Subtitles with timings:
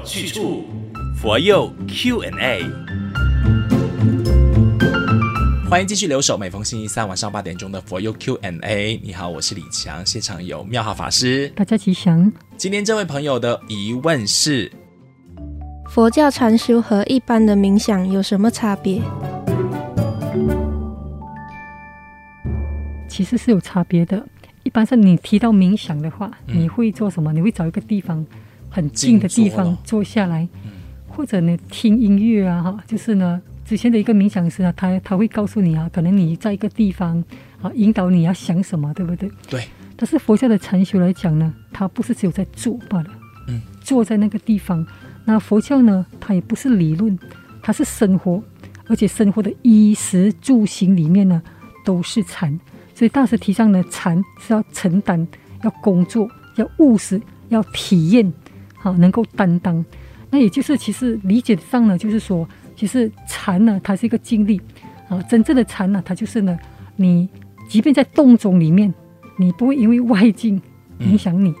[0.00, 0.64] 有去处，
[1.14, 2.64] 佛佑 Q&A。
[5.68, 8.98] 欢迎继续留守，每逢星期三晚上八点钟的佛佑 Q&A。
[9.04, 12.32] 你好，我是李强，现场有妙好法师，大家吉祥。
[12.56, 14.72] 今天这位朋友的疑问是：
[15.90, 19.02] 佛教禅修和一般的冥想有什么差别？
[23.06, 24.26] 其实是有差别的。
[24.62, 27.34] 一般是你提到冥想的话，嗯、你会做什么？
[27.34, 28.24] 你会找一个地方
[28.70, 30.70] 很近的地方坐下来，嗯、
[31.08, 33.42] 或者呢听音乐啊，哈，就是呢。
[33.62, 37.22] 之前的一个冥想师啊，他他会告诉你啊，可能你在一个地方
[37.62, 39.30] 啊，引导你要想什么，对不对？
[39.48, 39.64] 对。
[39.94, 43.10] 但是佛教的禅修来讲呢，它不是只有在坐罢了，
[43.46, 44.84] 嗯，坐在那个地方。
[45.24, 47.16] 那佛教呢，它也不是理论，
[47.62, 48.42] 它是生活，
[48.88, 51.40] 而且生活的衣食住行里面呢，
[51.84, 52.58] 都是禅。
[52.92, 55.24] 所以大师提倡呢禅是要承担，
[55.62, 58.32] 要工作，要务实，要体验，
[58.80, 59.84] 好，能够担当。
[60.30, 62.48] 那也就是其实理解上呢，就是说。
[62.76, 64.58] 其实禅呢，它是一个经历
[65.06, 65.20] 啊。
[65.24, 66.58] 真正的禅呢，它就是呢，
[66.96, 67.28] 你
[67.68, 68.94] 即便在洞中里面，
[69.36, 70.58] 你不会因为外境
[71.00, 71.52] 影响你。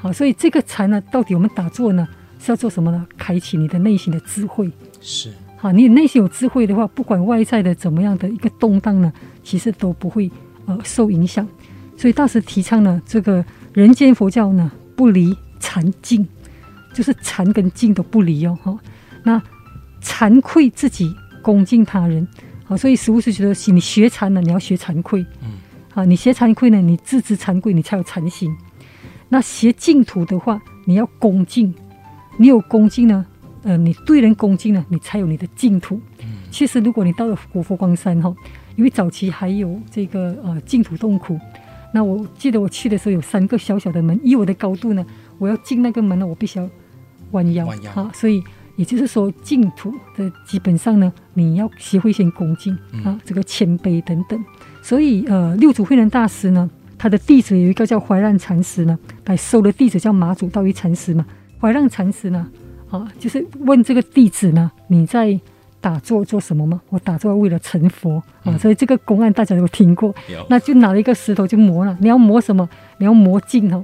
[0.00, 2.08] 好，所以这个禅呢，到底我们打坐呢
[2.40, 3.06] 是要做什么呢？
[3.16, 4.68] 开启你的内心的智慧。
[5.00, 5.32] 是。
[5.56, 9.12] 好，你内心有智慧的话，不管外在的怎么样的一个动荡呢，
[9.44, 10.28] 其实都不会
[10.64, 11.46] 呃受影响。
[11.96, 16.26] 所以大师提倡呢，这个人间佛教呢，不离禅静，
[16.96, 18.58] 就是禅跟静都不离哦。
[18.64, 18.78] 哈，
[19.22, 19.42] 那。
[20.02, 22.28] 惭愧自己，恭敬他人，
[22.64, 25.54] 好，所以师父是觉得，你学禅呢，你要学惭愧，嗯，
[25.90, 28.54] 好，你学惭愧呢，你自知惭愧，你才有禅心。
[29.30, 31.74] 那学净土的话，你要恭敬，
[32.36, 33.26] 你有恭敬呢，
[33.64, 36.00] 呃，你对人恭敬呢，你才有你的净土。
[36.20, 38.32] 嗯，其实如果你到了古佛光山哈，
[38.76, 41.36] 因为早期还有这个呃净土洞窟，
[41.92, 45.04] 那我记得我去的时候有三个小小的门，以我的高度呢，
[45.38, 46.68] 我要进那个门呢，我必须要
[47.36, 48.42] 弯腰，弯腰，好，所以。
[48.76, 54.38] 也就是说，净土的基本上呢，你要学会先恭敬啊，这个谦卑等等。
[54.82, 56.68] 所以，呃，六祖慧能大师呢，
[56.98, 61.24] 他的弟子有一个叫怀让禅师呢，来收的弟子叫马祖道一禅师嘛。
[61.58, 62.46] 怀让禅师呢，
[62.90, 65.40] 啊，就是问这个弟子呢，你在
[65.80, 66.78] 打坐做什么吗？
[66.90, 68.58] 我打坐为了成佛啊。
[68.58, 70.14] 所以这个公案大家有听过。
[70.50, 71.96] 那就拿了一个石头就磨了。
[71.98, 72.68] 你要磨什么？
[72.98, 73.82] 你要磨镜哦，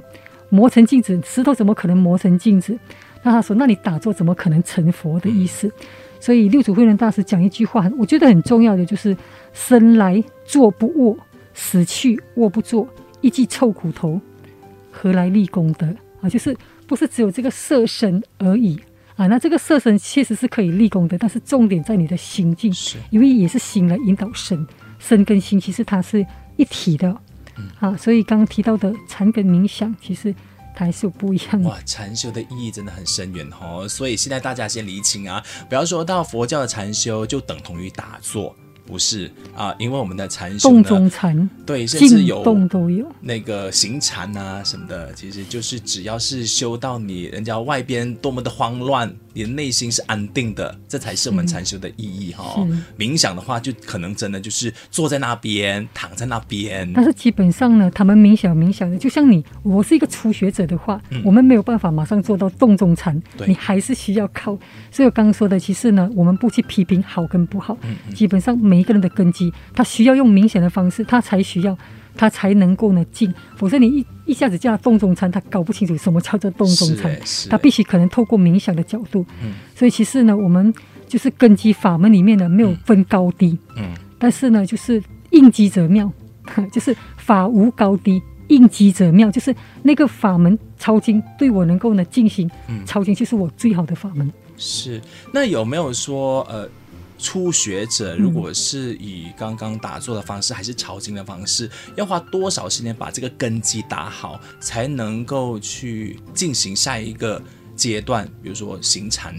[0.51, 1.19] 磨成镜子。
[1.25, 2.79] 石头怎么可能磨成镜子？
[3.23, 5.71] 那他说：“那你打坐怎么可能成佛的意思？”
[6.19, 9.17] 所以六祖慧能大师讲一句话，我觉得很重要的就是
[9.53, 11.17] ：“生来坐不卧，
[11.55, 12.89] 死去卧不坐，
[13.21, 14.21] 一记臭骨头，
[14.91, 15.87] 何来立功德？”
[16.21, 16.57] 啊，就是
[16.87, 18.81] 不是只有这个色身而已
[19.17, 19.27] 啊？
[19.27, 22.73] 那这个色身确实是可以立功的，但是重点在你的心境，
[23.11, 24.67] 因为也是心来引导身，
[24.99, 26.25] 身跟心其实它是
[26.57, 27.17] 一体的。
[27.79, 30.35] 啊，所以刚刚提到的禅跟冥想，其实。
[30.75, 31.69] 它还是有不一样的。
[31.69, 38.55] 哇，禅修的意义真的很深远哦，所以现在大家先厘清啊，不要说到佛教的禅修就等同于打坐。
[38.85, 52.69] 不是啊，因为我们的禅修动中禅，对，甚至有动都有那个行禅啊什么的，其实就是只要是修到你人家外边多么的慌乱，你的内心是安定的，这才是我们禅修的意义哈、哦。
[52.99, 56.91] 冥想的话，就可能真的就是坐在那边，躺在那边。
[56.95, 64.59] 但是基本上呢，他们冥想冥想的，就像你，我是一个初学者的话，嗯、我们没有办法马上做到动中禅，对你还是需要靠。
[64.91, 68.57] 所以我刚刚说的，其实呢，我们不去批评好跟不好，嗯嗯基本上。
[68.63, 71.77] 每一个人的根基，他需要用冥想的方式，他才需要，
[72.17, 73.33] 他才能够呢进。
[73.57, 77.19] 否则你一一下子叫他动中禅，他搞不清楚什么叫做动中禅。
[77.51, 79.25] 他必须可能透过冥想的角度。
[79.43, 79.55] 嗯。
[79.75, 80.73] 所以其实呢，我们
[81.07, 83.59] 就是根基法门里面呢没有分高低。
[83.77, 83.95] 嗯。
[84.19, 86.13] 但是呢，就是应机则妙，
[86.73, 92.51] 就是法无高低，应机者妙，就是那个法门抄经对我能够呢进行，
[92.87, 94.33] 抄经就是我最好的法门。
[94.57, 95.01] 是。
[95.33, 96.69] 那有没有说呃？
[97.23, 107.41] 初学者如果是以刚刚打坐的方式，嗯、还是抄经的方式，要花多少时间把这个根基打好，才能够去进行下一个
[107.77, 108.27] 阶段？
[108.43, 109.33] 比如说行禅。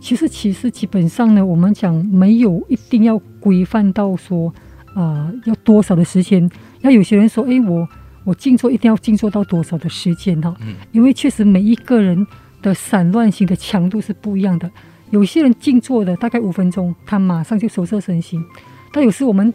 [0.00, 4.48] 其实，其实基本上呢，我们讲没有一定要规范到说，
[4.94, 6.50] 啊、呃，要多少的时间。
[6.80, 7.88] 那有些人说，哎，我
[8.24, 10.56] 我静坐一定要静坐到多少的时间哈？
[10.60, 12.26] 嗯，因为确实每一个人
[12.60, 14.70] 的散乱心的强度是不一样的。
[15.10, 18.44] 有些人静坐的大概五分钟，他马上就收摄身心。
[18.92, 19.52] 但有时我们，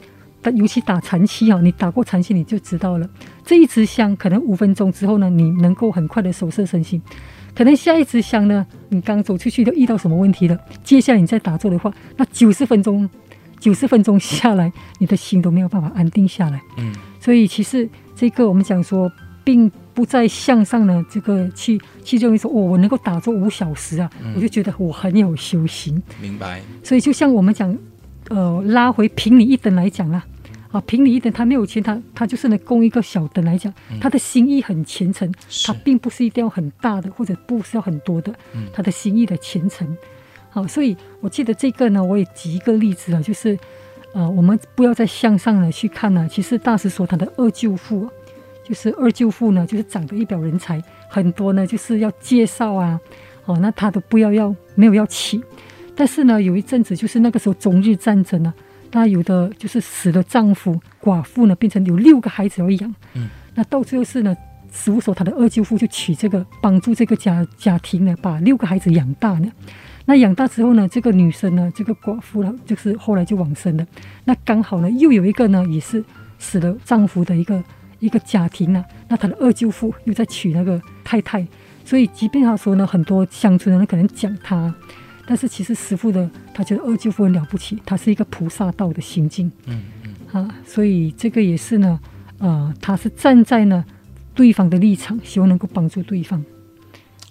[0.53, 3.09] 尤其打禅期啊，你打过禅期你就知道了，
[3.43, 7.01] 这一支香可能五分钟之后呢，你能够很快的收摄身心。
[7.55, 13.09] 可能下一支香呢，你刚走出去都遇到什么问题了，接下来你再打坐的话，那九十分钟，
[13.59, 16.61] 九十分钟下来，你的心都没有办法安定下来。
[16.77, 19.09] 嗯，所以其实这个我们讲说，
[19.45, 26.01] 并不再向上呢，这个去去认为说，哦，我能够打坐五小时啊，嗯、我就觉得我很有修行。
[26.19, 26.61] 明白。
[26.83, 27.77] 所以就像我们讲，
[28.29, 30.25] 呃，拉回平你一等来讲啊，
[30.71, 35.31] 啊，平你一等他没有钱，他他就是能供一个小灯来讲，嗯、他的心意很虔诚，
[35.65, 39.87] 他并不是一定要很大的，或者不是要很多的，嗯、他的心意的虔诚。
[40.49, 43.57] 好，所以我记得这个呢，我也举一个例子啊，就是，
[44.13, 46.27] 呃，我们不要再向上了去看了。
[46.29, 48.09] 其实大师说他的二舅父，
[48.67, 52.99] 就是二舅父呢，就是长得一表人才，很多呢就是要介绍啊，
[53.45, 55.39] 哦，那他都不要要没有要娶。
[55.95, 58.53] 但是呢，有一阵子就是那个时候中日战争呢，
[58.91, 64.35] 那有的就是死了丈夫，寡妇呢变成有六个孩子要养，嗯，那到最后是呢，
[64.73, 69.49] 师父说他的二舅父就娶这个帮助这个家家庭呢，把六个孩子养大呢。
[70.07, 73.87] 那养大之后呢，这个女生呢，这个寡妇呢，就是后来就往生了。
[74.25, 76.03] 那刚好呢，又有一个呢，也是
[76.37, 77.63] 死了丈夫的一个
[78.05, 78.83] 一个家庭呢。
[79.07, 81.45] 那他的二舅父又在娶那个太太，
[81.83, 84.73] 所以即便他说呢，很多乡村人可能讲他，
[85.25, 89.51] 但是其实师傅的他觉得二舅父很了不起，他是一个菩萨道的行径。
[89.65, 90.15] 嗯嗯。
[90.31, 91.99] 啊，所以这个也是呢，
[92.39, 93.85] 呃，他是站在呢
[94.33, 96.43] 对方的立场，希望能够帮助对方。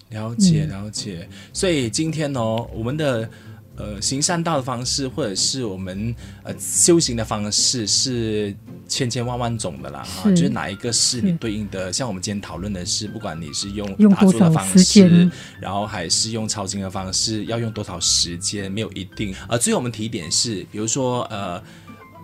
[0.09, 2.39] 了解了解，所以今天呢，
[2.73, 3.29] 我们的
[3.75, 8.55] 呃行善道的方式，或者是我们呃修行的方式，是
[8.87, 10.03] 千千万万种的啦。
[10.03, 11.91] 哈，就是哪一个是你对应的？
[11.91, 15.29] 像我们今天讨论的是，不管你是用打坐的方式，
[15.59, 19.33] 然后还是用抄经的方式，要用多少时间，没有一定。
[19.47, 21.61] 呃，最后我们提一点是，比如说呃。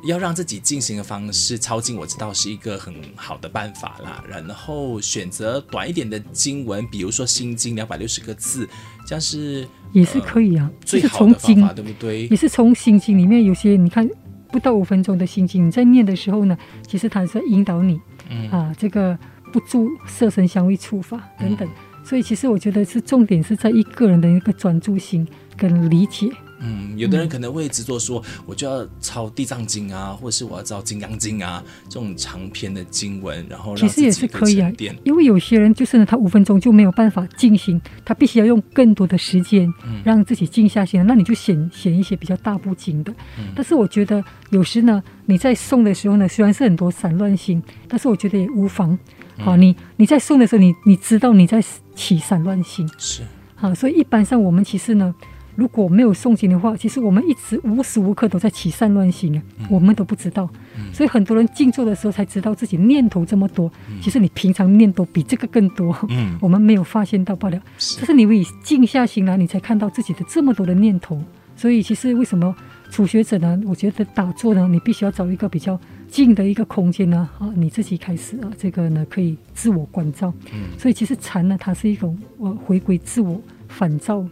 [0.03, 4.23] 要让自己进行的方式抄经，我知道是一个很好的办法啦。
[4.27, 8.67] 然后选择短一点的经文，比如说《心经》两百六十个字，
[9.05, 10.67] 这样是也是可以啊。
[10.73, 12.25] 呃、最好的方法，对不对？
[12.29, 14.09] 也是从《心经》里面有些你看
[14.51, 17.99] 不到五分钟的心经，你在念的时候呢，其实它是在引导你，
[18.29, 19.17] 嗯啊，这个
[19.51, 21.67] 不住色声香味触法等等。
[21.67, 26.29] 嗯、所以其实我觉得是重点是在一个人的一个专注心跟理解。
[26.63, 34.71] 嗯，有的人可能会执着说，我就要抄《地藏经》啊，或者是我要抄《金刚经》啊，这种长篇的经文，然后其实也是可以啊。
[35.03, 39.67] 因为有些人就是呢，他五分钟就没有办法进行，他必须要用更多的时间
[40.03, 41.01] 让自己静下心。
[41.01, 43.11] 嗯、那你就选选一些比较大部经的。
[43.39, 48.97] 嗯、但是我觉得有时呢，你在诵的时候呢，虽然是很多散乱心，但是我觉得也无妨。
[49.39, 51.59] 好、嗯，你你在诵的时候，你你知道你在
[51.95, 53.23] 起散乱心是
[53.55, 55.15] 好，所以一般上我们其实呢。
[55.61, 60.49] 如果没有诵经的话，其实我们一直无时无刻都在起善乱心啊，嗯、我们都不知道。
[60.75, 63.71] 嗯、所以很多人静坐的时候才知道自己念头这么多。
[63.87, 67.61] 嗯、其实你平常念头比这个更多，嗯、 我们没有发现到罢了。
[67.77, 71.21] 是，但是你为静下心来，你才看到自己的这么多的念头。
[71.55, 72.55] 所以其实为什么
[72.89, 73.61] 初学者呢？
[73.67, 80.33] 我觉得打坐呢，你必须要找一个比较静的一个空间呢，啊，你自己开始啊，这个呢可以自我关照。
[80.51, 84.25] 嗯、所以其实禅呢，它是一种呃回归自我反照。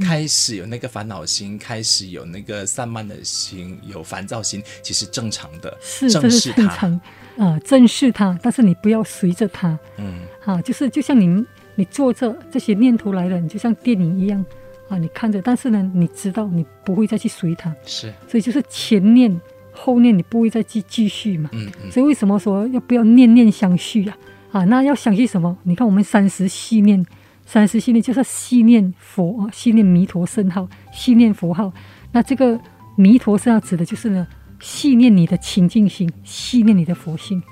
[0.00, 7.00] 开始有那个烦恼心，开始有那个散漫的心，有烦躁心，其实正常的，是正是正常
[7.36, 11.44] 啊，正视它，但是你不要随着它，嗯，啊，就是就像你
[11.74, 14.44] 你坐着这些念头来了，你就像电影一样
[14.88, 24.16] 啊，你看着，但是呢，你知道你不会再去随它，是，所以就是前念后念，你不会再去继续嘛，嗯嗯，所以为什么说要不要念念相续呀？
[24.50, 25.56] 啊，那要相续什么？
[25.62, 27.06] 你看我们三十系念。
[27.52, 31.72] 三十信念就是系念佛啊，系念弥陀圣号，系念佛号。
[32.12, 32.56] 那这个
[32.94, 34.24] 弥陀圣号指的就是呢，
[34.60, 37.42] 系念你的清净心，系念你的佛性，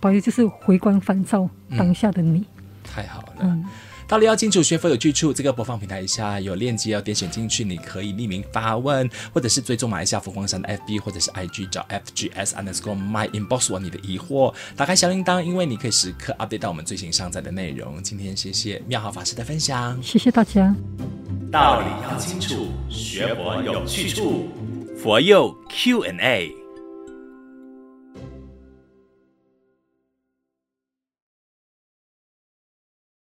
[0.00, 2.40] 保佑就是回光返照当下的你。
[2.40, 2.46] 嗯、
[2.82, 3.34] 太好了。
[3.42, 3.64] 嗯
[4.06, 5.32] 道理要清楚，学佛有去处。
[5.32, 18.02] 这个播放平台下有链接，要点选进去，你可以匿名发问，或者是追踪马来西亚佛光山的 FB 或者是 IG 找 FGS underscore my inbox 我你的疑惑，打开小铃铛，因为你可以时刻 update 到我们最新上载的内容。
[18.02, 20.74] 今天谢谢妙好法师的分享，谢谢大家。
[21.50, 24.48] 道理要清楚，学佛有去处，
[24.96, 26.63] 佛佑 Q&A。